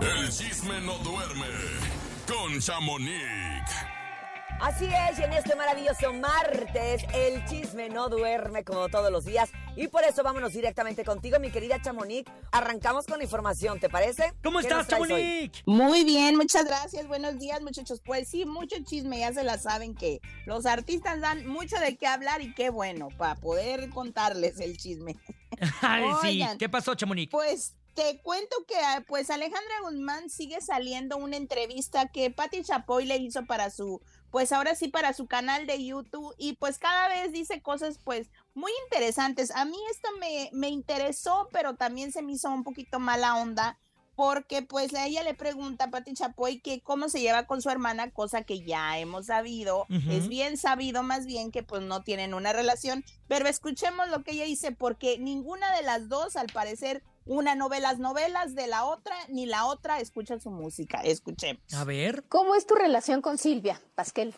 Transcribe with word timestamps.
El 0.00 0.30
chisme 0.30 0.80
no 0.82 0.98
duerme 0.98 1.46
con 2.26 2.60
Chamonix. 2.60 3.16
Así 4.60 4.86
es, 4.86 5.18
y 5.18 5.22
en 5.22 5.32
este 5.32 5.54
maravilloso 5.54 6.12
martes, 6.12 7.04
el 7.14 7.44
chisme 7.44 7.88
no 7.88 8.08
duerme 8.08 8.64
como 8.64 8.88
todos 8.88 9.10
los 9.10 9.24
días. 9.24 9.50
Y 9.74 9.88
por 9.88 10.02
eso 10.04 10.22
vámonos 10.22 10.52
directamente 10.52 11.04
contigo, 11.04 11.38
mi 11.38 11.50
querida 11.50 11.80
Chamonix. 11.80 12.30
Arrancamos 12.52 13.06
con 13.06 13.18
la 13.18 13.24
información, 13.24 13.80
¿te 13.80 13.88
parece? 13.88 14.32
¿Cómo 14.42 14.60
¿Qué 14.60 14.66
estás? 14.66 14.88
Chamonix? 14.88 15.62
Muy 15.66 16.04
bien, 16.04 16.36
muchas 16.36 16.64
gracias. 16.66 17.06
Buenos 17.06 17.38
días, 17.38 17.60
muchachos. 17.62 18.00
Pues 18.04 18.28
sí, 18.28 18.44
mucho 18.44 18.76
chisme, 18.84 19.18
ya 19.18 19.32
se 19.32 19.44
la 19.44 19.58
saben 19.58 19.94
que 19.94 20.20
los 20.46 20.66
artistas 20.66 21.20
dan 21.20 21.46
mucho 21.46 21.78
de 21.78 21.96
qué 21.96 22.06
hablar 22.06 22.42
y 22.42 22.54
qué 22.54 22.70
bueno 22.70 23.08
para 23.16 23.34
poder 23.36 23.88
contarles 23.90 24.60
el 24.60 24.76
chisme. 24.76 25.16
Ay, 25.80 26.04
sí. 26.22 26.28
Oigan. 26.28 26.58
¿Qué 26.58 26.68
pasó, 26.68 26.94
Chamonix? 26.94 27.30
Pues 27.30 27.74
te 27.96 28.20
cuento 28.20 28.54
que 28.68 28.76
ah, 28.76 29.02
pues 29.08 29.30
Alejandra 29.30 29.80
Guzmán 29.82 30.28
sigue 30.28 30.60
saliendo 30.60 31.16
una 31.16 31.36
entrevista 31.36 32.08
que 32.08 32.30
Patti 32.30 32.62
Chapoy 32.62 33.06
le 33.06 33.16
hizo 33.16 33.46
para 33.46 33.70
su 33.70 34.02
pues 34.30 34.52
ahora 34.52 34.74
sí 34.74 34.88
para 34.88 35.14
su 35.14 35.26
canal 35.26 35.66
de 35.66 35.82
YouTube 35.82 36.34
y 36.36 36.52
pues 36.56 36.78
cada 36.78 37.08
vez 37.08 37.32
dice 37.32 37.62
cosas 37.62 37.98
pues 38.04 38.28
muy 38.54 38.70
interesantes. 38.84 39.50
A 39.50 39.64
mí 39.64 39.78
esto 39.90 40.08
me, 40.20 40.50
me 40.52 40.68
interesó, 40.68 41.48
pero 41.52 41.76
también 41.76 42.12
se 42.12 42.20
me 42.20 42.32
hizo 42.32 42.50
un 42.50 42.64
poquito 42.64 43.00
mala 43.00 43.36
onda 43.36 43.78
porque 44.14 44.60
pues 44.60 44.92
a 44.94 45.06
ella 45.06 45.22
le 45.22 45.32
pregunta 45.32 45.86
a 45.86 45.90
Patti 45.90 46.12
Chapoy 46.12 46.60
que 46.60 46.82
cómo 46.82 47.08
se 47.08 47.20
lleva 47.20 47.46
con 47.46 47.62
su 47.62 47.70
hermana, 47.70 48.10
cosa 48.10 48.42
que 48.42 48.62
ya 48.62 48.98
hemos 48.98 49.26
sabido, 49.26 49.86
Ujú. 49.88 50.10
es 50.10 50.28
bien 50.28 50.58
sabido 50.58 51.02
más 51.02 51.24
bien 51.24 51.50
que 51.50 51.62
pues 51.62 51.80
no 51.82 52.02
tienen 52.02 52.34
una 52.34 52.52
relación, 52.52 53.04
pero 53.26 53.48
escuchemos 53.48 54.08
lo 54.08 54.22
que 54.22 54.32
ella 54.32 54.44
dice 54.44 54.72
porque 54.72 55.18
ninguna 55.18 55.74
de 55.74 55.82
las 55.82 56.10
dos 56.10 56.36
al 56.36 56.48
parecer 56.48 57.02
una 57.26 57.54
no 57.54 57.68
ve 57.68 57.80
las 57.80 57.98
novelas 57.98 58.54
de 58.54 58.66
la 58.66 58.84
otra 58.84 59.16
ni 59.28 59.46
la 59.46 59.66
otra 59.66 60.00
escucha 60.00 60.38
su 60.38 60.50
música, 60.50 61.00
escuchemos. 61.02 61.62
A 61.74 61.84
ver. 61.84 62.24
¿Cómo 62.28 62.54
es 62.54 62.66
tu 62.66 62.74
relación 62.74 63.20
con 63.20 63.36
Silvia, 63.38 63.80
Pasquel? 63.94 64.34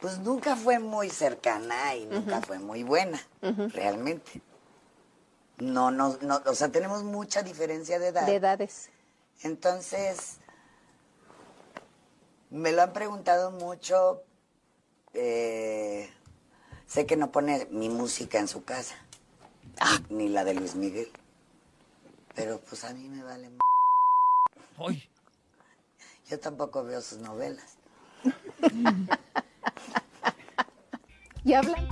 Pues 0.00 0.18
nunca 0.18 0.54
fue 0.56 0.78
muy 0.78 1.10
cercana 1.10 1.94
y 1.94 2.06
nunca 2.06 2.40
fue 2.42 2.58
muy 2.58 2.82
buena, 2.82 3.20
realmente. 3.40 4.42
No, 5.58 5.90
no, 5.90 6.18
no, 6.20 6.42
o 6.46 6.54
sea, 6.54 6.68
tenemos 6.70 7.04
mucha 7.04 7.42
diferencia 7.42 7.98
de 7.98 8.08
edad. 8.08 8.26
De 8.26 8.34
edades. 8.34 8.90
Entonces, 9.42 10.38
me 12.50 12.72
lo 12.72 12.82
han 12.82 12.92
preguntado 12.92 13.50
mucho. 13.50 14.22
eh, 15.14 16.10
sé 16.86 17.06
que 17.06 17.16
no 17.16 17.32
pone 17.32 17.66
mi 17.70 17.88
música 17.88 18.38
en 18.38 18.48
su 18.48 18.64
casa, 18.64 18.94
ni 20.10 20.28
la 20.28 20.44
de 20.44 20.54
Luis 20.54 20.74
Miguel. 20.74 21.10
Pero 22.34 22.60
pues 22.68 22.84
a 22.84 22.92
mí 22.94 23.08
me 23.08 23.22
vale. 23.22 23.46
m- 23.46 23.58
Ay, 24.78 25.02
Yo 26.28 26.38
tampoco 26.40 26.84
veo 26.84 27.00
sus 27.00 27.18
novelas. 27.18 27.76
¿Y 31.44 31.52
hablan? 31.52 31.88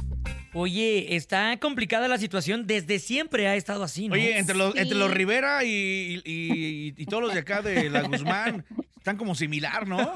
Oye, 0.55 1.15
está 1.17 1.59
complicada 1.61 2.09
la 2.09 2.19
situación. 2.19 2.67
Desde 2.67 2.99
siempre 2.99 3.49
ha 3.49 3.57
estado 3.57 3.85
así, 3.85 4.09
¿no? 4.09 4.15
Oye, 4.15 4.37
entre 4.39 4.55
los, 4.57 4.75
entre 4.77 4.97
los. 4.97 5.11
Rivera 5.11 5.65
y, 5.65 6.21
y- 6.25 6.95
y 6.97 7.07
todos 7.07 7.23
los 7.23 7.33
de 7.35 7.41
acá 7.41 7.63
de 7.63 7.89
la 7.89 8.03
Guzmán 8.03 8.65
están 8.97 9.17
como 9.17 9.35
similar, 9.35 9.87
¿no? 9.89 10.13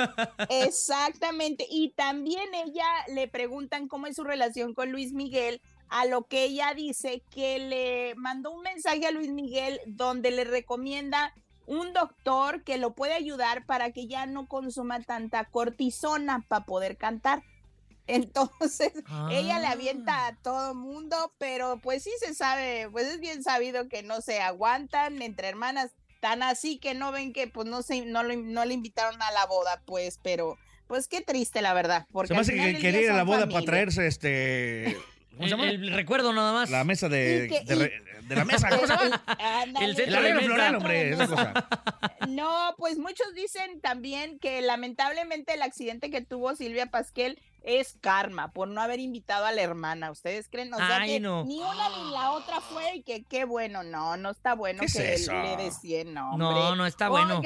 Exactamente. 0.51 1.67
Y 1.71 1.91
también 1.97 2.43
ella 2.55 2.87
le 3.15 3.29
preguntan 3.29 3.89
cómo 3.89 4.07
es 4.07 4.17
su 4.17 4.25
relación 4.25 4.75
con 4.75 4.91
Luis 4.93 5.13
Miguel, 5.13 5.61
a 5.89 6.05
lo 6.07 6.25
que 6.27 6.45
ella 6.45 6.75
dice 6.75 7.23
que 7.31 7.59
le 7.59 8.15
mandó 8.17 8.51
un 8.51 8.63
mensaje 8.63 9.07
a 9.07 9.11
Luis 9.11 9.31
Miguel 9.31 9.81
donde 9.87 10.31
le 10.31 10.45
recomienda 10.45 11.33
un 11.67 11.93
doctor 11.93 12.63
que 12.63 12.79
lo 12.79 12.95
puede 12.95 13.15
ayudar 13.15 13.67
para 13.67 13.91
que 13.93 14.07
ya 14.07 14.27
no 14.27 14.47
consuma 14.47 15.01
tanta 15.03 15.45
cortisona 15.45 16.45
para 16.49 16.65
poder 16.65 16.97
cantar. 16.97 17.43
Entonces, 18.07 18.93
ella 19.31 19.59
le 19.59 19.67
Ah. 19.67 19.73
avienta 19.73 20.27
a 20.29 20.37
todo 20.37 20.75
mundo, 20.75 21.33
pero 21.39 21.81
pues 21.83 22.05
sí 22.05 22.11
se 22.21 22.35
sabe, 22.35 22.89
pues 22.93 23.07
es 23.09 23.19
bien 23.21 23.43
sabido 23.43 23.89
que 23.89 24.03
no 24.05 24.21
se 24.21 24.41
aguantan 24.41 25.21
entre 25.23 25.49
hermanas, 25.49 25.91
tan 26.21 26.43
así 26.45 26.79
que 26.79 26.95
no 26.95 27.11
ven 27.11 27.33
que 27.33 27.49
pues 27.49 27.67
no 27.67 27.83
se, 27.83 28.07
no, 28.07 28.23
lo- 28.23 28.37
no 28.37 28.65
le 28.65 28.75
invitaron 28.75 29.21
a 29.23 29.33
la 29.33 29.47
boda, 29.47 29.83
pues, 29.87 30.21
pero 30.23 30.57
pues 30.87 31.09
qué 31.09 31.21
triste 31.21 31.63
la 31.63 31.75
verdad, 31.75 32.07
porque 32.13 32.29
Se 32.29 32.35
me 32.35 32.41
hace 32.43 32.55
que 32.55 32.79
quería 32.79 33.01
ir 33.03 33.11
a 33.11 33.17
la 33.17 33.25
boda 33.25 33.49
para 33.49 33.65
traerse 33.65 34.07
este. 34.07 34.97
¿Cómo 35.37 35.49
se 35.49 35.55
El, 35.55 35.61
llama? 35.61 35.71
el 35.71 35.93
recuerdo 35.93 36.33
nada 36.33 36.53
más. 36.53 36.71
La 36.71 36.85
mesa 36.85 37.09
de, 37.09 37.45
Y 37.45 37.49
que- 37.49 37.65
de, 37.65 37.75
re- 37.75 38.03
de 38.23 38.35
la 38.37 38.45
mesa. 38.45 38.69
¿Cómo 38.71 38.87
se 38.87 38.95
llama? 38.97 39.23
Ándale, 39.39 39.85
El 39.87 39.91
El 39.93 39.97
centro 39.97 40.23
de 40.23 40.35
floral, 40.41 40.75
hombre, 40.77 41.11
esa 41.11 41.27
cosa. 41.29 41.69
No, 42.29 42.75
pues 42.79 42.99
muchos 42.99 43.33
dicen 43.35 43.81
también 43.81 44.39
que 44.39 44.61
lamentablemente 44.63 45.55
el 45.55 45.63
accidente 45.63 46.11
que 46.11 46.23
tuvo 46.23 46.55
Silvia 46.57 46.87
Pasquel 46.87 47.39
es 47.63 47.97
karma 48.01 48.53
por 48.53 48.69
no 48.69 48.81
haber 48.81 49.01
invitado 49.01 49.45
a 49.45 49.53
la 49.53 49.61
hermana. 49.63 50.11
¿Ustedes 50.11 50.49
creen? 50.49 50.73
O 50.73 50.77
sea 50.77 50.99
Ay, 51.03 51.15
que 51.15 51.21
no. 51.21 51.45
ni 51.45 51.59
una 51.59 51.89
ni 51.91 52.11
la 52.13 52.31
otra 52.33 52.61
fue 52.61 52.97
y 52.97 53.03
que 53.03 53.25
qué 53.25 53.45
bueno. 53.45 53.83
No, 53.83 54.17
no 54.17 54.31
está 54.31 54.55
bueno 54.55 54.81
¿Qué 54.81 54.87
es 54.87 54.93
que 54.95 55.15
eso? 55.15 55.33
le 55.33 55.57
decían, 55.57 56.15
no, 56.15 56.37
No, 56.39 56.49
hombre. 56.51 56.77
no 56.77 56.87
está 56.87 57.09
bueno. 57.09 57.41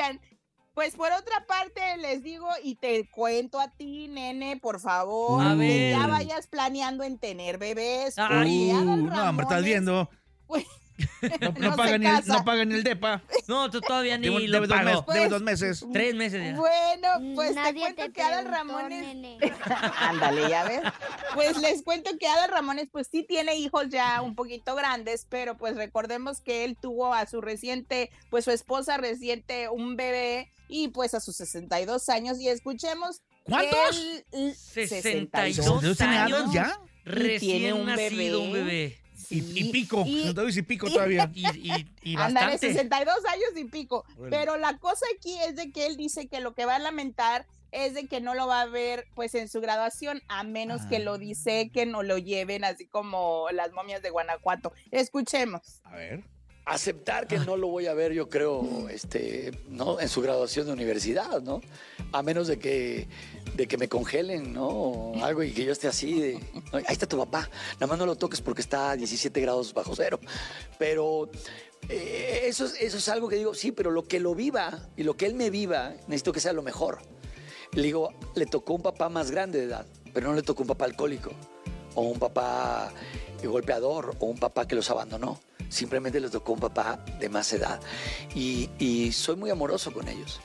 Pues 0.74 0.94
por 0.94 1.10
otra 1.12 1.46
parte 1.46 1.80
les 1.98 2.22
digo 2.22 2.48
y 2.62 2.76
te 2.76 3.08
cuento 3.10 3.58
a 3.60 3.68
ti, 3.72 4.08
nene, 4.08 4.56
por 4.56 4.80
favor, 4.80 5.44
A 5.44 5.50
que 5.50 5.56
ver. 5.56 5.92
ya 5.98 6.06
vayas 6.06 6.46
planeando 6.46 7.02
en 7.04 7.18
tener 7.18 7.58
bebés. 7.58 8.14
Ay. 8.18 8.70
Adal 8.70 9.00
Uh, 9.00 9.06
no, 9.08 9.28
hombre, 9.28 9.44
estás 9.44 9.64
viendo. 9.64 10.08
pues, 10.46 10.64
No, 11.40 11.48
no 11.50 11.52
no 11.58 11.70
se 11.72 11.76
pagan 11.76 12.00
ni 12.00 12.06
el, 12.06 12.26
no 12.26 12.44
pagan 12.44 12.68
ni 12.68 12.74
el 12.76 12.84
DEPA. 12.84 13.22
No, 13.48 13.70
tú 13.70 13.80
todavía 13.80 14.18
ni 14.18 14.28
Debe, 14.28 14.48
lo 14.48 14.60
debe 14.60 14.66
dos 14.68 14.84
meses, 14.84 14.94
debe 14.94 15.02
Pues, 15.04 15.30
dos 15.30 15.42
meses. 15.42 15.86
Tres 15.92 16.14
meses 16.14 16.42
ya. 16.44 16.56
Bueno, 16.56 17.34
pues 17.34 17.48
te 17.50 17.54
Nadie 17.54 17.80
cuento 17.80 18.02
te 18.04 18.12
que 18.12 18.22
Adal 18.22 18.44
Ramones. 18.46 19.16
Ándale, 19.98 20.48
ya 20.48 20.64
ves. 20.64 20.80
Pues 21.34 21.56
les 21.58 21.82
cuento 21.82 22.10
que 22.18 22.26
Adal 22.26 22.50
Ramones, 22.50 22.88
pues 22.90 23.08
sí 23.10 23.24
tiene 23.24 23.56
hijos 23.56 23.88
ya 23.88 24.22
un 24.22 24.34
poquito 24.34 24.74
grandes, 24.74 25.26
pero 25.28 25.56
pues 25.56 25.76
recordemos 25.76 26.40
que 26.40 26.64
él 26.64 26.76
tuvo 26.80 27.12
a 27.14 27.26
su 27.26 27.40
reciente, 27.40 28.10
pues 28.30 28.44
su 28.44 28.50
esposa 28.50 28.96
reciente, 28.96 29.68
un 29.68 29.96
bebé, 29.96 30.50
y 30.68 30.88
pues 30.88 31.14
a 31.14 31.20
sus 31.20 31.36
62 31.36 32.08
años, 32.08 32.38
y 32.40 32.48
escuchemos. 32.48 33.22
¿Cuántos? 33.44 33.96
él- 34.32 34.54
62 34.54 35.82
¿No 35.82 35.94
tiene 35.94 36.18
años. 36.18 36.40
años 36.40 36.52
ya? 36.54 36.78
Recién 37.04 37.40
tiene 37.40 37.72
un 37.72 37.86
nacido 37.86 38.40
un 38.42 38.52
bebé. 38.52 38.98
Y, 39.30 39.38
y 39.60 39.70
pico. 39.72 40.02
y- 40.06 40.24
No 40.26 40.34
te 40.34 40.40
doy 40.40 40.52
si 40.52 40.62
pico 40.62 40.88
y- 40.88 40.92
todavía. 40.92 41.30
Y, 41.34 41.46
y, 41.72 41.86
y 42.02 42.16
bastante. 42.16 42.58
62 42.58 43.14
años 43.26 43.50
y 43.56 43.64
pico. 43.64 44.04
Pero 44.28 44.56
la 44.56 44.76
cosa 44.78 45.06
aquí 45.16 45.36
es 45.46 45.56
de 45.56 45.70
que 45.72 45.86
él 45.86 45.96
dice 45.96 46.26
que 46.28 46.40
lo 46.40 46.54
que 46.54 46.64
va 46.66 46.76
a 46.76 46.78
lamentar 46.80 47.46
es 47.72 47.94
de 47.94 48.08
que 48.08 48.20
no 48.20 48.34
lo 48.34 48.48
va 48.48 48.62
a 48.62 48.66
ver 48.66 49.06
pues 49.14 49.34
en 49.36 49.48
su 49.48 49.60
graduación, 49.60 50.20
a 50.26 50.42
menos 50.42 50.82
que 50.86 50.96
Ah. 50.96 51.00
lo 51.00 51.18
disequen 51.18 51.94
o 51.94 52.02
lo 52.02 52.18
lleven 52.18 52.64
así 52.64 52.86
como 52.86 53.46
las 53.52 53.70
momias 53.72 54.02
de 54.02 54.10
Guanajuato. 54.10 54.72
Escuchemos. 54.90 55.80
A 55.84 55.94
ver. 55.94 56.24
Aceptar 56.64 57.26
que 57.26 57.38
no 57.38 57.56
lo 57.56 57.68
voy 57.68 57.86
a 57.86 57.94
ver, 57.94 58.12
yo 58.12 58.28
creo, 58.28 58.88
este, 58.88 59.50
¿no? 59.68 59.98
En 60.00 60.08
su 60.08 60.20
graduación 60.22 60.66
de 60.66 60.72
universidad, 60.72 61.40
¿no? 61.42 61.60
A 62.12 62.22
menos 62.22 62.46
de 62.46 62.58
que, 62.58 63.08
de 63.56 63.66
que 63.66 63.76
me 63.76 63.88
congelen, 63.88 64.52
¿no? 64.52 64.68
O 64.68 65.24
algo 65.24 65.42
y 65.42 65.52
que 65.52 65.64
yo 65.64 65.72
esté 65.72 65.88
así 65.88 66.20
de, 66.20 66.34
"No, 66.72 66.78
ahí 66.78 66.84
está 66.88 67.06
tu 67.06 67.18
papá, 67.18 67.48
nada 67.74 67.86
más 67.86 67.98
no 67.98 68.06
lo 68.06 68.16
toques 68.16 68.40
porque 68.40 68.60
está 68.62 68.90
a 68.92 68.96
17 68.96 69.40
grados 69.40 69.74
bajo 69.74 69.96
cero. 69.96 70.20
Pero 70.78 71.28
eh, 71.88 72.42
eso, 72.44 72.66
es- 72.66 72.76
eso 72.80 72.98
es 72.98 73.08
algo 73.08 73.28
que 73.28 73.36
digo, 73.36 73.54
sí, 73.54 73.72
pero 73.72 73.90
lo 73.90 74.04
que 74.04 74.20
lo 74.20 74.34
viva 74.34 74.88
y 74.96 75.02
lo 75.02 75.16
que 75.16 75.26
él 75.26 75.34
me 75.34 75.50
viva, 75.50 75.94
necesito 76.06 76.32
que 76.32 76.40
sea 76.40 76.52
lo 76.52 76.62
mejor. 76.62 76.98
Le 77.72 77.82
digo, 77.82 78.12
le 78.34 78.46
tocó 78.46 78.74
un 78.74 78.82
papá 78.82 79.08
más 79.08 79.30
grande 79.30 79.58
de 79.60 79.64
edad, 79.64 79.86
pero 80.12 80.28
no 80.28 80.34
le 80.34 80.42
tocó 80.42 80.62
un 80.62 80.68
papá 80.68 80.84
alcohólico 80.84 81.30
o 81.94 82.02
un 82.02 82.18
papá 82.18 82.92
golpeador 83.42 84.14
o 84.20 84.26
un 84.26 84.38
papá 84.38 84.68
que 84.68 84.74
los 84.76 84.90
abandonó. 84.90 85.40
Simplemente 85.70 86.20
les 86.20 86.32
tocó 86.32 86.52
un 86.52 86.60
papá 86.60 87.02
de 87.18 87.28
más 87.28 87.52
edad. 87.52 87.80
Y, 88.34 89.10
soy 89.12 89.36
muy 89.36 89.50
amoroso 89.50 89.92
con 89.92 90.08
ellos. 90.08 90.40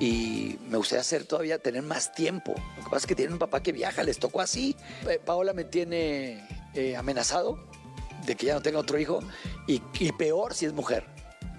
Y 0.00 0.58
me 0.68 0.78
gustaría 0.78 1.02
hacer 1.02 1.24
todavía, 1.24 1.58
tener 1.58 1.82
más 1.82 2.12
tiempo. 2.12 2.54
Lo 2.78 2.84
que 2.84 2.90
pasa 2.90 2.98
es 2.98 3.06
que 3.06 3.14
tienen 3.14 3.34
un 3.34 3.38
papá 3.38 3.62
que 3.62 3.72
viaja, 3.72 4.02
les 4.02 4.18
tocó 4.18 4.40
así. 4.40 4.74
Eh, 5.08 5.20
Paola 5.24 5.52
me 5.52 5.64
tiene 5.64 6.42
eh, 6.74 6.96
amenazado 6.96 7.62
de 8.24 8.34
que 8.34 8.46
ya 8.46 8.54
no 8.54 8.62
tenga 8.62 8.78
otro 8.78 8.98
hijo. 8.98 9.20
Y, 9.66 9.82
y 9.98 10.12
peor 10.12 10.54
si 10.54 10.64
es 10.64 10.72
mujer. 10.72 11.04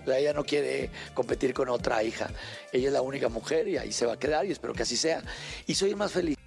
O 0.02 0.06
sea, 0.06 0.18
ella 0.18 0.34
no 0.34 0.44
quiere 0.44 0.90
competir 1.14 1.54
con 1.54 1.70
otra 1.70 2.02
hija. 2.02 2.32
Ella 2.74 2.88
es 2.88 2.94
la 2.94 3.04
única 3.04 3.30
mujer 3.30 3.68
y 3.68 3.78
ahí 3.78 3.92
se 3.92 4.08
va 4.08 4.14
a 4.14 4.20
quedar 4.20 4.46
y 4.48 4.52
espero 4.52 4.74
que 4.74 4.82
así 4.82 4.98
sea. 4.98 5.22
Y 5.68 5.76
soy 5.76 5.92
el 5.92 5.96
más 5.96 6.12
feliz. 6.12 6.41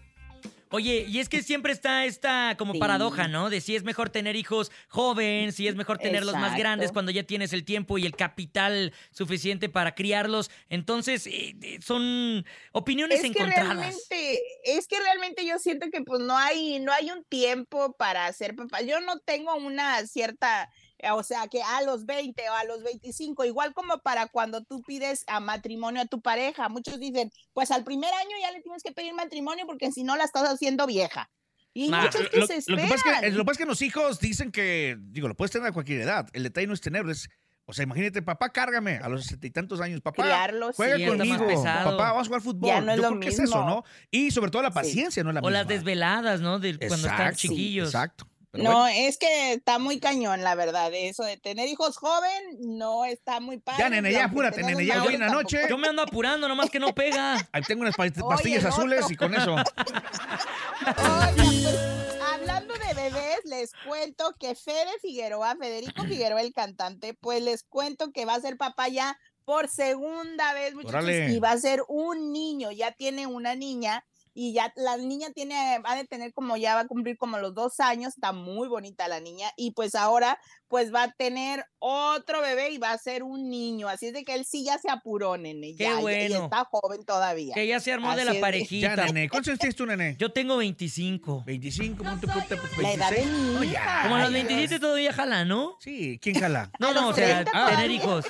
Oye, 0.74 1.06
y 1.08 1.20
es 1.20 1.28
que 1.28 1.40
siempre 1.40 1.72
está 1.72 2.04
esta 2.04 2.56
como 2.58 2.72
Sí. 2.72 2.80
paradoja, 2.80 3.28
¿no? 3.28 3.48
De 3.48 3.60
si 3.60 3.76
es 3.76 3.84
mejor 3.84 4.10
tener 4.10 4.34
hijos 4.34 4.72
jóvenes, 4.88 5.54
si 5.54 5.68
es 5.68 5.76
mejor 5.76 5.98
tenerlos 5.98 6.34
más 6.34 6.58
grandes 6.58 6.90
cuando 6.90 7.12
ya 7.12 7.22
tienes 7.22 7.52
el 7.52 7.64
tiempo 7.64 7.96
y 7.96 8.06
el 8.06 8.16
capital 8.16 8.92
suficiente 9.12 9.68
para 9.68 9.94
criarlos. 9.94 10.50
Entonces, 10.68 11.28
eh, 11.28 11.54
eh, 11.62 11.78
son 11.80 12.44
opiniones 12.72 13.18
es 13.18 13.22
que 13.22 13.28
encontradas. 13.28 13.68
realmente, 13.76 14.40
es 14.64 14.88
que 14.88 14.98
realmente 14.98 15.46
yo 15.46 15.60
siento 15.60 15.86
que 15.92 16.02
pues 16.02 16.20
no 16.20 16.36
hay, 16.36 16.80
no 16.80 16.92
hay 16.92 17.12
un 17.12 17.22
tiempo 17.22 17.92
para 17.92 18.32
ser 18.32 18.56
papá. 18.56 18.82
Yo 18.82 19.00
no 19.00 19.20
tengo 19.20 19.54
una 19.54 20.04
cierta 20.08 20.68
o 21.12 21.22
sea, 21.22 21.46
que 21.48 21.62
a 21.62 21.82
los 21.82 22.06
20 22.06 22.42
o 22.48 22.52
a 22.54 22.64
los 22.64 22.82
25, 22.82 23.44
igual 23.44 23.74
como 23.74 23.98
para 23.98 24.26
cuando 24.28 24.62
tú 24.64 24.82
pides 24.82 25.24
a 25.26 25.40
matrimonio 25.40 26.02
a 26.02 26.06
tu 26.06 26.20
pareja, 26.20 26.68
muchos 26.68 26.98
dicen, 26.98 27.30
pues 27.52 27.70
al 27.70 27.84
primer 27.84 28.12
año 28.14 28.36
ya 28.40 28.50
le 28.52 28.60
tienes 28.62 28.82
que 28.82 28.92
pedir 28.92 29.12
matrimonio 29.14 29.66
porque 29.66 29.92
si 29.92 30.04
no 30.04 30.16
la 30.16 30.24
estás 30.24 30.44
haciendo 30.48 30.86
vieja. 30.86 31.30
Y 31.76 31.88
Ma, 31.88 32.02
muchos 32.02 32.28
que 32.28 32.38
Lo, 32.38 32.46
se 32.46 32.62
lo 32.68 32.76
que 32.76 32.82
pasa 32.82 32.94
es 32.94 33.02
que, 33.02 33.10
esperan. 33.10 33.32
lo 33.36 33.38
que 33.38 33.44
pasa 33.46 33.52
es 33.52 33.58
que 33.58 33.66
los 33.66 33.82
hijos 33.82 34.20
dicen 34.20 34.52
que, 34.52 34.96
digo, 35.00 35.26
lo 35.28 35.34
puedes 35.36 35.50
tener 35.50 35.66
a 35.68 35.72
cualquier 35.72 36.02
edad. 36.02 36.28
El 36.32 36.44
detalle 36.44 36.68
no 36.68 36.74
es 36.74 36.80
tenerlo, 36.80 37.10
es, 37.10 37.28
o 37.66 37.72
sea, 37.72 37.82
imagínate, 37.82 38.22
papá, 38.22 38.50
cárgame 38.50 38.98
a 38.98 39.08
los 39.08 39.22
sesenta 39.24 39.46
y 39.46 39.50
tantos 39.50 39.80
años, 39.80 40.00
papá, 40.00 40.22
Criarlos, 40.22 40.76
juega 40.76 40.96
sí, 40.98 41.06
conmigo, 41.06 41.46
papá, 41.64 42.12
vamos 42.12 42.22
a 42.22 42.26
jugar 42.26 42.42
fútbol. 42.42 42.68
Ya 42.68 42.80
no 42.80 42.92
es 42.92 42.96
Yo 42.98 43.02
lo 43.02 43.08
creo 43.08 43.20
que 43.20 43.28
es 43.28 43.40
mismo. 43.40 43.56
eso, 43.56 43.64
¿no? 43.66 43.84
Y 44.10 44.30
sobre 44.30 44.50
todo 44.52 44.62
la 44.62 44.68
Sí. 44.68 44.74
paciencia 44.74 45.24
no 45.24 45.30
es 45.30 45.34
la 45.34 45.40
O 45.40 45.50
las 45.50 45.66
desveladas, 45.66 46.40
¿no? 46.40 46.60
De 46.60 46.78
cuando 46.78 47.08
están 47.08 47.34
chiquillos. 47.34 47.88
Exacto. 47.88 48.28
Pero 48.54 48.70
no, 48.70 48.82
bueno, 48.82 48.86
es 48.96 49.18
que 49.18 49.54
está 49.54 49.80
muy 49.80 49.98
cañón, 49.98 50.42
la 50.44 50.54
verdad. 50.54 50.92
Eso 50.94 51.24
de 51.24 51.36
tener 51.36 51.66
hijos 51.66 51.96
joven 51.96 52.56
no 52.60 53.04
está 53.04 53.40
muy 53.40 53.58
padre. 53.58 53.82
Ya, 53.82 53.90
nene, 53.90 54.12
ya, 54.12 54.26
apúrate, 54.26 54.62
nene, 54.62 54.86
ya, 54.86 55.02
hoy 55.02 55.14
en 55.14 55.22
la 55.22 55.28
noche. 55.28 55.62
Yo 55.68 55.76
me 55.76 55.88
ando 55.88 56.02
apurando, 56.02 56.46
nomás 56.46 56.70
que 56.70 56.78
no 56.78 56.94
pega. 56.94 57.34
ahí 57.52 57.62
tengo 57.62 57.82
unas 57.82 57.98
Oye, 57.98 58.12
pastillas 58.12 58.64
azules 58.64 59.02
otro. 59.02 59.12
y 59.12 59.16
con 59.16 59.34
eso. 59.34 59.56
Oigan, 60.86 61.34
pues, 61.34 62.20
hablando 62.32 62.74
de 62.74 62.94
bebés, 62.94 63.40
les 63.44 63.72
cuento 63.88 64.32
que 64.38 64.54
Fede 64.54 65.00
Figueroa, 65.02 65.56
Federico 65.56 66.04
Figueroa, 66.04 66.40
el 66.40 66.52
cantante, 66.52 67.14
pues 67.14 67.42
les 67.42 67.64
cuento 67.64 68.12
que 68.12 68.24
va 68.24 68.36
a 68.36 68.40
ser 68.40 68.56
papá 68.56 68.86
ya 68.86 69.18
por 69.44 69.68
segunda 69.68 70.52
vez, 70.54 70.76
muchachos, 70.76 70.94
Órale. 70.94 71.32
y 71.32 71.40
va 71.40 71.50
a 71.50 71.58
ser 71.58 71.82
un 71.88 72.32
niño, 72.32 72.70
ya 72.70 72.92
tiene 72.92 73.26
una 73.26 73.56
niña. 73.56 74.04
Y 74.34 74.52
ya 74.52 74.72
la 74.76 74.96
niña 74.96 75.28
tiene, 75.32 75.78
va 75.78 75.94
de 75.94 76.04
tener 76.04 76.32
como 76.32 76.56
ya 76.56 76.74
va 76.74 76.80
a 76.82 76.86
cumplir 76.86 77.16
como 77.16 77.38
los 77.38 77.54
dos 77.54 77.78
años, 77.80 78.14
está 78.14 78.32
muy 78.32 78.66
bonita 78.68 79.06
la 79.08 79.20
niña, 79.20 79.48
y 79.56 79.70
pues 79.70 79.94
ahora 79.94 80.38
pues 80.68 80.92
va 80.92 81.04
a 81.04 81.12
tener 81.12 81.64
otro 81.78 82.40
bebé 82.40 82.70
y 82.70 82.78
va 82.78 82.90
a 82.90 82.98
ser 82.98 83.22
un 83.22 83.48
niño, 83.48 83.86
así 83.88 84.06
es 84.06 84.12
de 84.12 84.24
que 84.24 84.34
él 84.34 84.44
sí 84.44 84.64
ya 84.64 84.76
se 84.78 84.90
apuró, 84.90 85.36
nene, 85.36 85.68
Qué 85.78 85.84
ya, 85.84 85.98
y 86.00 86.02
bueno. 86.02 86.44
está 86.44 86.64
joven 86.68 87.04
todavía. 87.04 87.54
Que 87.54 87.66
ya 87.68 87.78
se 87.78 87.92
armó 87.92 88.16
de 88.16 88.24
la 88.24 88.40
parejita. 88.40 88.96
Ya, 88.96 89.04
nene. 89.06 89.28
¿Cuántos 89.28 89.50
años 89.50 89.60
tienes 89.60 89.76
tú, 89.76 89.86
nene? 89.86 90.16
Yo 90.18 90.32
tengo 90.32 90.56
25. 90.56 91.44
25, 91.46 92.02
punto, 92.02 92.26
punto, 92.26 92.56
punto, 92.56 92.82
La 92.82 92.92
edad 92.92 93.10
de 93.10 93.16
26. 93.18 93.26
mi 93.48 93.54
No, 93.54 93.62
hija. 93.64 93.72
ya. 93.72 94.02
Como 94.02 94.14
a 94.16 94.18
los 94.18 94.28
Ay, 94.28 94.34
27 94.34 94.80
todavía 94.80 95.12
jala, 95.12 95.44
¿no? 95.44 95.76
Sí, 95.80 96.18
¿quién 96.20 96.40
jala? 96.40 96.72
No, 96.80 96.88
A 96.88 96.92
no, 96.92 97.08
o 97.10 97.12
sea, 97.14 97.44
30 97.44 97.66
tener 97.70 97.90
hijos. 97.92 98.24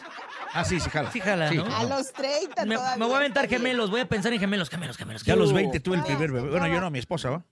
Ah, 0.55 0.65
sí, 0.65 0.79
sí 0.79 0.89
jala. 0.89 1.11
Sí 1.11 1.21
jala, 1.21 1.51
¿no? 1.51 1.65
A 1.65 1.83
los 1.85 2.13
30 2.13 2.65
Me, 2.65 2.77
todavía 2.77 2.97
me 2.97 3.05
voy 3.07 3.15
a 3.15 3.19
aventar 3.19 3.49
gemelos, 3.49 3.91
voy 3.91 4.01
a 4.01 4.09
pensar 4.09 4.33
en 4.33 4.39
gemelos, 4.39 4.71
gemelos, 4.71 4.97
gemelos. 4.97 5.25
Ya 5.25 5.35
a 5.35 5.37
los 5.37 5.49
gemelos. 5.49 5.73
20 5.73 5.81
tuve 5.81 5.97
el 5.97 6.05
primer 6.05 6.31
bebé. 6.31 6.49
Bueno, 6.49 6.69
yo 6.69 6.81
no, 6.81 6.91
mi 6.91 7.01
esposa, 7.01 7.31
¿va? 7.31 7.45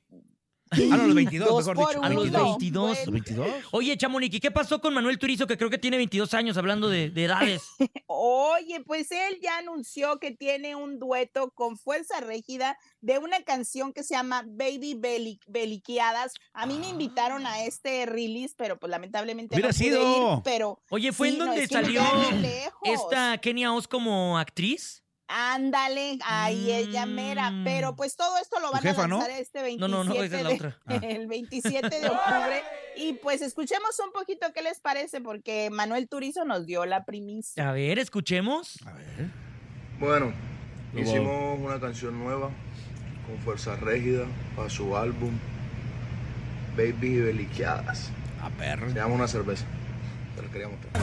Ah, 0.72 0.76
Sí, 0.76 0.88
no, 0.88 0.96
los 1.06 1.14
22, 1.14 1.48
dos 1.48 1.58
mejor 1.66 1.76
por 1.76 1.88
dicho. 1.90 2.02
A 2.02 2.08
los 2.08 2.24
uno. 2.28 2.44
22. 2.44 2.88
¿Los 2.88 2.96
Bueno, 2.98 3.12
22? 3.12 3.48
Oye, 3.72 3.96
Chamonix, 3.98 4.34
¿y 4.34 4.40
qué 4.40 4.50
pasó 4.50 4.80
con 4.80 4.94
Manuel 4.94 5.18
Turizo, 5.18 5.46
que 5.46 5.58
creo 5.58 5.68
que 5.70 5.78
tiene 5.78 5.98
22 5.98 6.32
años, 6.34 6.56
hablando 6.56 6.88
de, 6.88 7.10
de 7.10 7.24
edades? 7.24 7.62
Oye, 8.06 8.80
pues 8.86 9.10
él 9.12 9.38
ya 9.42 9.58
anunció 9.58 10.18
que 10.18 10.30
tiene 10.30 10.74
un 10.76 10.98
dueto 10.98 11.50
con 11.50 11.76
Fuerza 11.76 12.20
Régida 12.20 12.78
de 13.00 13.18
una 13.18 13.42
canción 13.42 13.92
que 13.92 14.02
se 14.02 14.14
llama 14.14 14.44
Baby 14.46 14.94
Beli- 14.94 15.40
Beliqueadas. 15.46 16.32
A 16.54 16.66
mí 16.66 16.78
me 16.78 16.88
invitaron 16.88 17.46
a 17.46 17.64
este 17.64 18.06
release, 18.06 18.54
pero 18.56 18.78
pues 18.78 18.90
lamentablemente 18.90 19.54
Hubiera 19.54 19.68
no 19.68 19.74
pude 19.74 19.84
sido. 19.84 20.34
ir, 20.36 20.42
pero 20.42 20.78
Oye, 20.90 21.12
¿fue 21.12 21.28
sí, 21.28 21.34
en 21.34 21.38
no, 21.38 21.46
donde 21.46 21.62
es 21.64 21.68
que 21.68 21.76
me 21.76 21.82
salió 21.84 22.02
esta 22.84 23.38
Kenia 23.38 23.72
Oz 23.72 23.86
como 23.88 24.38
actriz? 24.38 25.01
Ándale, 25.34 26.18
ahí 26.26 26.70
ella 26.70 27.06
mera, 27.06 27.50
Mm. 27.50 27.64
pero 27.64 27.96
pues 27.96 28.16
todo 28.16 28.36
esto 28.38 28.60
lo 28.60 28.70
van 28.70 28.82
jefa, 28.82 29.04
a 29.04 29.08
¿no? 29.08 29.16
lanzar 29.18 29.38
este 29.40 29.62
27 29.62 29.80
No, 29.80 29.88
no, 29.88 30.04
no, 30.04 30.14
esa 30.22 30.36
es 30.36 30.42
la 30.42 30.48
de- 30.50 30.54
otra. 30.54 30.78
Ah. 30.86 30.96
el 31.02 31.26
27 31.26 31.88
de 32.00 32.08
octubre 32.08 32.62
y 32.96 33.14
pues 33.14 33.40
escuchemos 33.40 33.98
un 34.04 34.12
poquito 34.12 34.46
qué 34.54 34.60
les 34.62 34.80
parece 34.80 35.20
porque 35.22 35.70
Manuel 35.70 36.08
Turizo 36.08 36.44
nos 36.44 36.66
dio 36.66 36.84
la 36.84 37.04
primicia. 37.04 37.68
A 37.68 37.72
ver, 37.72 37.98
escuchemos. 37.98 38.78
A 38.86 38.92
ver. 38.92 39.30
Bueno, 39.98 40.32
Lo 40.92 41.00
hicimos 41.00 41.58
una 41.58 41.80
canción 41.80 42.18
nueva 42.22 42.50
con 43.26 43.38
Fuerza 43.44 43.76
Régida 43.76 44.26
para 44.54 44.68
su 44.68 44.94
álbum 44.96 45.30
Baby 46.76 47.20
Beliqueadas. 47.20 48.10
A 48.42 48.50
perro. 48.50 48.88
Se 48.90 48.96
llama 48.96 49.14
una 49.14 49.28
cerveza. 49.28 49.64
Te 50.36 50.42
la 50.42 50.48
quería 50.50 50.68
mostrar. 50.68 51.02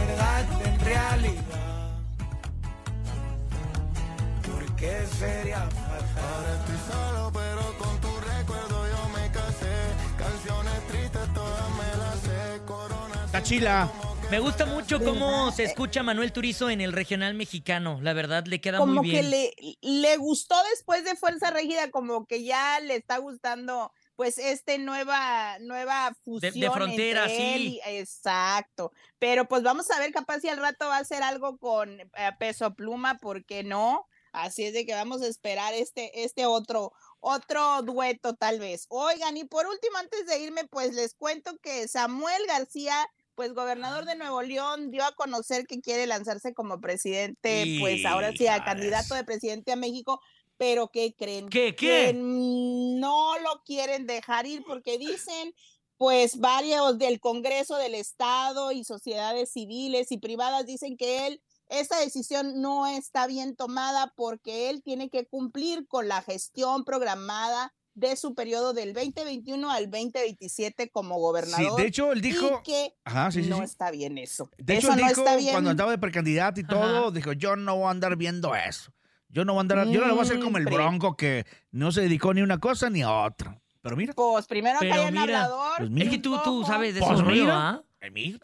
Tachila. 13.32 13.92
Me 14.32 14.40
gusta 14.40 14.66
mucho 14.66 15.04
cómo 15.04 15.52
se 15.52 15.64
escucha 15.64 16.04
Manuel 16.04 16.32
Turizo 16.32 16.70
en 16.70 16.82
el 16.82 16.94
regional 16.94 17.34
mexicano. 17.34 18.00
La 18.02 18.14
verdad, 18.14 18.46
le 18.46 18.62
queda 18.62 18.78
como 18.78 18.96
muy 19.02 19.10
que 19.10 19.22
bien. 19.22 19.32
le, 19.32 19.54
le 19.82 20.18
gustó 20.18 20.56
después 20.70 21.04
de 21.04 21.16
Fuerza 21.16 21.50
Régida, 21.50 21.90
como 21.90 22.26
que 22.26 22.44
ya 22.44 22.80
le 22.80 22.96
está 22.96 23.18
gustando 23.18 23.92
pues 24.16 24.38
este 24.38 24.78
nueva 24.78 25.58
nueva 25.60 26.14
fusión 26.24 26.74
frontera, 26.74 27.24
entre 27.24 27.56
él 27.56 27.62
sí. 27.62 27.82
exacto. 27.86 28.92
Pero 29.18 29.48
pues 29.48 29.64
vamos 29.64 29.90
a 29.92 30.00
ver 30.00 30.12
capaz 30.12 30.42
si 30.42 30.50
al 30.50 30.58
rato 30.60 30.88
va 30.88 30.98
a 30.98 31.02
hacer 31.02 31.24
algo 31.24 31.58
con 31.58 32.00
eh, 32.00 32.08
Peso 32.40 32.76
Pluma, 32.76 33.18
porque 33.18 33.64
no? 33.64 34.06
Así 34.32 34.66
es 34.66 34.74
de 34.74 34.86
que 34.86 34.94
vamos 34.94 35.22
a 35.22 35.28
esperar 35.28 35.74
este 35.74 36.24
este 36.24 36.46
otro 36.46 36.94
otro 37.20 37.82
dueto 37.84 38.36
tal 38.36 38.60
vez. 38.60 38.86
Oigan, 38.90 39.38
y 39.38 39.44
por 39.44 39.68
último 39.68 39.98
antes 39.98 40.26
de 40.26 40.40
irme 40.40 40.66
pues 40.66 40.94
les 40.94 41.14
cuento 41.14 41.58
que 41.62 41.88
Samuel 41.88 42.46
García 42.48 42.96
pues 43.36 43.54
gobernador 43.54 44.04
de 44.04 44.16
Nuevo 44.18 44.42
León 44.42 44.92
dio 44.92 45.06
a 45.06 45.16
conocer 45.16 45.66
que 45.66 45.80
quiere 45.80 46.06
lanzarse 46.08 46.54
como 46.54 46.82
presidente, 46.82 47.78
pues 47.80 48.06
ahora 48.06 48.34
sí, 48.34 48.48
a 48.48 48.66
candidato 48.66 49.16
de 49.16 49.24
presidente 49.24 49.72
a 49.72 49.78
México, 49.78 50.20
pero 50.58 50.90
¿qué 50.90 51.16
creen? 51.18 51.48
¿Qué, 51.48 51.74
Que 51.74 52.12
qué? 52.12 52.14
no 52.14 53.40
lo 53.40 53.64
quieren 53.64 54.08
dejar 54.08 54.46
ir 54.46 54.62
porque 54.68 54.98
dicen, 54.98 55.56
pues 55.96 56.38
varios 56.40 56.98
del 56.98 57.22
Congreso 57.22 57.78
del 57.78 57.96
Estado 57.96 58.74
y 58.74 58.84
sociedades 58.84 59.54
civiles 59.54 60.12
y 60.12 60.18
privadas 60.18 60.66
dicen 60.66 60.98
que 60.98 61.28
él, 61.28 61.42
esta 61.70 62.00
decisión 62.00 62.62
no 62.62 62.88
está 62.88 63.28
bien 63.28 63.56
tomada 63.56 64.14
porque 64.16 64.70
él 64.70 64.82
tiene 64.84 65.10
que 65.10 65.26
cumplir 65.28 65.88
con 65.88 66.08
la 66.08 66.22
gestión 66.22 66.84
programada 66.84 67.74
de 67.96 68.16
su 68.16 68.34
periodo 68.34 68.74
del 68.74 68.94
2021 68.94 69.70
al 69.72 69.90
2027 69.90 70.90
como 70.90 71.16
Sí, 71.16 71.22
gobernador. 71.22 71.80
de 71.82 71.88
hecho, 71.88 72.12
él 72.12 72.22
dijo. 72.22 72.48
y 72.60 72.64
que 72.64 72.96
Ajá, 73.04 73.32
sí, 73.32 73.44
sí. 73.44 73.50
no 73.50 73.58
sí. 73.58 73.64
está 73.64 73.92
bien 73.92 74.18
eso. 74.18 74.50
De 74.58 74.76
hecho, 74.78 74.88
eso 74.88 74.94
él 74.96 75.02
no 75.02 75.08
dijo 75.10 75.22
está 75.22 75.36
bien. 75.36 75.52
cuando 75.52 75.70
andaba 75.72 75.92
de 75.92 75.98
precandidato 75.98 76.60
y 76.60 76.64
todo, 76.66 77.08
Ajá. 77.08 77.12
dijo, 77.12 77.34
yo 77.34 77.56
no 77.56 77.76
voy 77.76 77.88
a 77.88 77.92
andar 77.92 78.16
viendo 78.16 78.56
eso. 78.56 78.92
Yo 79.28 79.46
no 79.46 79.54
voy 79.54 79.60
a 79.60 79.62
andar, 79.62 79.88
yo 79.90 80.00
no 80.02 80.08
le 80.08 80.12
voy 80.14 80.20
a 80.22 80.24
hacer 80.24 80.40
como 80.40 80.58
el 80.58 80.64
Mm, 80.64 80.68
pre- 80.68 80.76
bronco 80.76 81.16
que 81.18 81.46
no 81.72 81.92
se 81.92 82.02
dedicó 82.02 82.34
ni 82.34 82.42
a 82.42 82.44
una 82.46 82.58
cosa 82.60 82.90
ni 82.90 83.02
a 83.02 83.12
otra. 83.12 83.62
Pero 83.82 83.96
mira, 83.96 84.14
Pues 84.14 84.48
primero 84.48 84.80
cae 84.80 84.90
en 85.08 85.14
mira, 85.14 85.24
hablador. 85.24 85.78
pues 85.78 85.90
Es 85.90 85.94
mira. 85.94 86.10
que 86.10 86.18
tú, 86.18 86.38
tú 86.44 86.64
sabes 86.66 86.94
de 86.96 87.02
Pues 87.02 87.12
eso, 87.14 87.24
mira. 87.26 87.70
¿ah? 87.70 87.84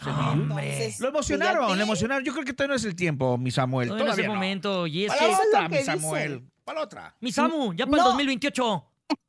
Ah. 0.01 0.31
Entonces, 0.35 0.99
Lo 0.99 1.09
emocionaron, 1.09 1.77
lo 1.77 1.83
emocionaron. 1.83 2.23
Yo 2.23 2.33
creo 2.33 2.45
que 2.45 2.53
todavía 2.53 2.73
no 2.73 2.75
es 2.77 2.85
el 2.85 2.95
tiempo, 2.95 3.37
mi 3.37 3.51
Samuel. 3.51 3.87
Todavía 3.89 4.05
no 4.05 4.11
es 4.11 4.15
Todavía 4.17 4.25
el 4.25 4.33
no. 4.33 4.35
momento. 4.35 4.87
Y 4.87 5.05
es 5.05 5.09
Para 5.13 5.19
que, 5.21 5.31
la 5.31 5.37
otra, 5.39 5.69
mi 5.69 5.77
que 5.77 5.83
Samuel. 5.83 6.43
Para 6.63 6.79
la 6.79 6.85
otra. 6.85 7.15
mi 7.21 7.31
Samu, 7.31 7.73
ya 7.73 7.85
para 7.85 7.97
el 7.97 8.03
No. 8.03 8.09
2028. 8.09 8.85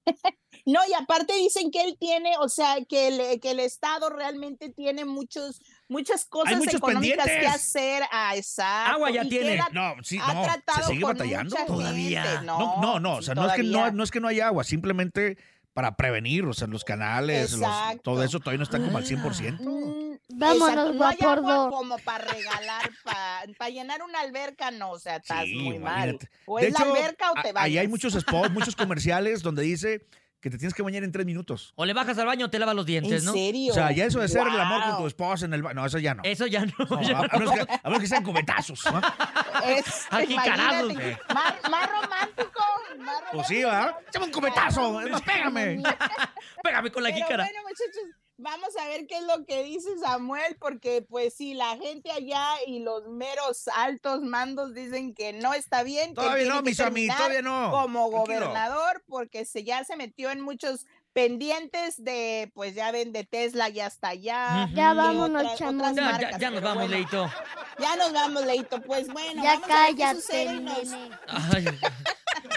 No, 0.68 0.80
y 0.90 0.94
aparte 0.94 1.32
dicen 1.36 1.70
que 1.70 1.80
él 1.84 1.96
tiene, 1.96 2.32
o 2.40 2.48
sea, 2.48 2.78
que 2.88 3.06
el, 3.06 3.40
que 3.40 3.52
el 3.52 3.60
Estado 3.60 4.10
realmente 4.10 4.68
tiene 4.68 5.04
muchos, 5.04 5.60
muchas 5.88 6.24
cosas 6.24 6.56
muchos 6.58 6.74
económicas 6.74 7.24
que 7.24 7.30
pendientes. 7.30 7.54
hacer. 7.54 8.02
Ah, 8.10 8.34
exacto. 8.34 8.94
Agua 8.94 9.10
ya 9.12 9.22
y 9.22 9.28
que 9.28 9.38
tiene. 9.38 9.60
No, 9.72 9.94
sí, 10.02 10.18
ha 10.20 10.34
no. 10.34 10.42
Se 10.42 10.48
tratado 10.50 10.88
sigue 10.88 11.02
con 11.02 11.12
batallando. 11.12 11.50
mucha 11.54 11.66
Todavía. 11.66 12.22
gente, 12.24 12.46
No, 12.46 12.80
no, 12.82 12.98
no. 12.98 13.12
O 13.14 13.18
sí, 13.20 13.26
sea, 13.26 13.36
no 13.36 13.46
es, 13.46 13.52
que 13.52 13.62
no, 13.62 13.92
no 13.92 14.02
es 14.02 14.10
que 14.10 14.18
no 14.18 14.26
haya 14.26 14.48
agua, 14.48 14.64
simplemente 14.64 15.38
para 15.72 15.94
prevenir, 15.96 16.44
o 16.46 16.52
sea, 16.52 16.66
los 16.66 16.82
canales, 16.82 17.52
los- 17.52 18.02
todo 18.02 18.24
eso 18.24 18.40
todavía 18.40 18.58
no 18.58 18.64
está 18.64 18.78
como 18.80 18.98
al 18.98 19.04
100%. 19.06 19.60
Mm, 19.60 20.05
Vámonos, 20.28 20.68
exacto, 20.68 20.92
no 20.94 21.06
hay 21.06 21.16
Guapordo. 21.16 21.48
agua 21.52 21.70
como 21.78 21.98
para 21.98 22.24
regalar, 22.24 22.90
para 23.58 23.70
llenar 23.70 24.02
una 24.02 24.20
alberca, 24.20 24.70
no, 24.72 24.90
o 24.90 24.98
sea, 24.98 25.16
estás 25.16 25.44
Sí, 25.44 25.54
muy 25.54 25.78
mal. 25.78 26.08
imagínate. 26.10 26.30
O 26.46 26.58
De 26.58 26.66
es 26.68 26.72
la 26.72 26.80
hecho, 26.80 26.94
alberca 26.94 27.30
o 27.30 27.34
te 27.34 27.48
ahí 27.48 27.52
bañas. 27.52 27.80
hay 27.82 27.88
muchos 27.88 28.12
spots, 28.14 28.50
muchos 28.50 28.74
comerciales 28.76 29.42
donde 29.42 29.62
dice 29.62 30.06
que 30.40 30.50
te 30.50 30.58
tienes 30.58 30.74
que 30.74 30.82
bañar 30.82 31.02
en 31.04 31.10
tres 31.12 31.26
minutos. 31.26 31.72
O 31.76 31.84
le 31.84 31.92
bajas 31.92 32.18
al 32.18 32.26
baño 32.26 32.46
o 32.46 32.50
te 32.50 32.58
lavas 32.58 32.74
los 32.74 32.86
dientes, 32.86 33.20
¿En 33.20 33.24
¿no? 33.24 33.32
serio? 33.32 33.72
O 33.72 33.74
sea, 33.74 33.90
ya 33.92 34.04
eso 34.04 34.20
de 34.20 34.28
ser 34.28 34.46
el 34.46 34.60
amor 34.60 34.82
con 34.82 34.98
tu 34.98 35.06
esposa 35.06 35.44
en 35.46 35.54
el 35.54 35.62
baño. 35.62 35.74
No, 35.80 35.86
eso 35.86 35.98
ya 35.98 36.14
no. 36.14 36.22
Eso 36.24 36.46
ya 36.46 36.66
no. 36.66 36.72
No, 36.90 37.02
ya 37.02 37.18
a, 37.18 37.20
a 37.22 37.26
no. 37.26 37.38
menos 37.38 37.54
que, 37.54 37.60
a 37.72 37.80
menos 37.84 38.00
que 38.00 38.06
sean 38.06 38.22
cubetazos. 38.22 38.84
¿no? 38.86 38.98
Es, 39.64 40.06
más, 40.10 41.54
más 41.70 41.90
romántico. 41.90 42.62
Más 42.98 43.16
Pues 43.32 43.46
sí. 43.46 43.62
¿va? 43.62 43.98
Échame 44.08 44.26
un 44.26 44.32
cubetazo. 44.32 45.00
Es 45.00 45.10
más, 45.10 45.22
pégame. 45.22 45.82
Pégame 46.62 46.90
con 46.92 47.02
la 47.02 47.08
Pero 47.10 47.24
jícara. 47.24 47.44
bueno, 47.44 47.60
muchachos, 47.62 48.02
vamos 48.38 48.76
a 48.80 48.86
ver 48.88 49.06
qué 49.06 49.16
es 49.18 49.24
lo 49.24 49.44
que 49.46 49.62
dice 49.64 49.88
Samuel, 49.98 50.56
porque 50.60 51.02
pues 51.08 51.34
sí, 51.34 51.54
la 51.54 51.76
gente 51.76 52.10
allá 52.12 52.46
y 52.66 52.80
los 52.80 53.06
meros 53.08 53.68
altos 53.74 54.20
mandos 54.22 54.74
dicen 54.74 55.14
que 55.14 55.32
no 55.32 55.54
está 55.54 55.82
bien. 55.82 56.10
que 56.10 56.14
Todavía 56.16 56.36
tiene 56.44 56.50
no, 56.54 56.62
que 56.62 56.70
mis 56.70 56.80
amigos, 56.80 57.16
todavía 57.16 57.42
no. 57.42 57.70
Como 57.70 58.10
Tranquilo. 58.10 58.40
gobernador, 58.40 59.02
porque 59.06 59.44
se, 59.44 59.64
ya 59.64 59.84
se 59.84 59.96
metió 59.96 60.30
en 60.30 60.40
muchos 60.40 60.86
pendientes 61.12 62.04
de, 62.04 62.50
pues 62.54 62.74
ya 62.74 62.92
ven, 62.92 63.10
de 63.12 63.24
Tesla 63.24 63.70
ya 63.70 63.86
está 63.86 64.08
allá. 64.08 64.68
Ya 64.74 64.92
y 64.92 64.96
vámonos, 64.96 65.44
otras- 65.44 65.58
Ya, 65.58 65.92
ya- 65.94 66.02
marcas, 66.02 66.38
ya 66.40 66.50
nos 66.50 66.60
vamos, 66.62 66.76
bueno, 66.88 66.94
Leito. 66.94 67.32
Ya 67.78 67.96
nos 67.96 68.12
vamos, 68.12 68.44
Leito. 68.44 68.82
Pues 68.82 69.08
bueno, 69.08 69.42
Ya 69.42 69.54
vamos 69.58 69.70
a 69.70 69.86
ver 69.86 69.96
qué 69.96 70.14
sucede 70.14 70.44
cállate, 70.44 70.56
y 70.56 70.60
nos, 70.60 70.88
nene. 70.88 71.16
Ay, 71.26 71.64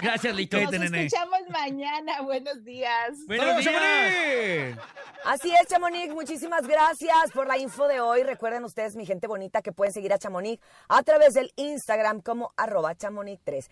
gracias. 0.00 0.34
Cállate, 0.50 0.78
nos 0.78 0.90
nene. 0.90 1.06
escuchamos 1.06 1.40
mañana. 1.50 2.22
Buenos 2.22 2.64
días. 2.64 3.18
Buenos 3.26 3.46
¡Saludos, 3.46 3.64
días. 3.64 3.74
Chamonix! 3.74 4.78
Así 5.24 5.52
es, 5.52 5.68
Chamonix. 5.68 6.14
Muchísimas 6.14 6.66
gracias 6.66 7.30
por 7.32 7.46
la 7.46 7.58
info 7.58 7.86
de 7.88 8.00
hoy. 8.00 8.22
Recuerden 8.22 8.64
ustedes, 8.64 8.96
mi 8.96 9.06
gente 9.06 9.26
bonita, 9.26 9.62
que 9.62 9.72
pueden 9.72 9.92
seguir 9.92 10.12
a 10.12 10.18
Chamonix 10.18 10.62
a 10.88 11.02
través 11.02 11.34
del 11.34 11.52
Instagram 11.56 12.20
como 12.20 12.52
arroba 12.56 12.94
chamonix3. 12.94 13.70